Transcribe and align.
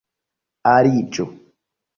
aliĝu 0.71 1.29